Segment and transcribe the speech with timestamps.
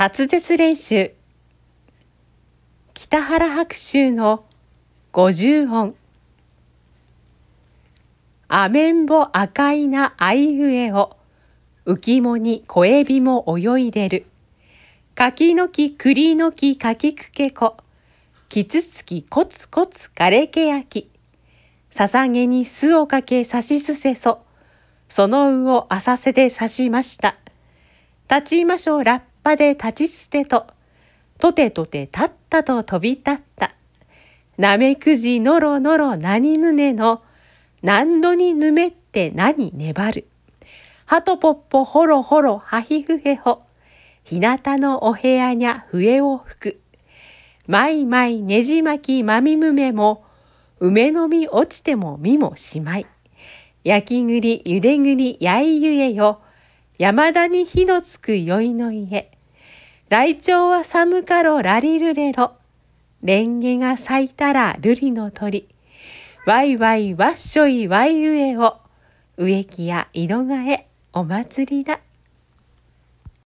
[0.00, 1.12] 滑舌練習。
[2.94, 4.46] 北原白秋の
[5.12, 5.94] 五十音。
[8.48, 11.18] アメンボ赤いなあいうえを。
[11.84, 14.24] 浮もに小エビも泳いでる。
[15.14, 17.76] 柿の木栗の木柿くけこ。
[18.48, 21.10] キツツキコツコツガレケヤキ
[21.90, 24.40] ささげに巣をかけさしすせそ。
[25.10, 27.36] そのうを浅瀬で刺しました。
[28.30, 30.66] 立ちましょうラッぱで立ち捨てと、
[31.38, 33.74] とてとて立ったと飛び立った。
[34.58, 37.22] なめくじのろのろ何ぬねの、
[37.82, 40.26] 何度にぬめって何粘る。
[41.06, 43.62] はとぽっぽほろほろはひふへほ。
[44.22, 46.80] ひなたのお部屋にゃ笛を吹く。
[47.66, 50.24] まいまいねじまきまみむめも、
[50.78, 53.06] 梅の実落ちてもみもしまい。
[53.82, 56.40] 焼き栗ゆで栗やいゆえよ。
[56.98, 59.30] 山田に火のつく宵いの家。
[60.10, 62.54] 来鳥は寒かろラリルレロ。
[63.22, 65.68] レンゲが咲いたら瑠璃の鳥。
[66.46, 68.78] ワイワイワッショイワイウエを。
[69.36, 72.00] 植木や井戸替えお祭りだ。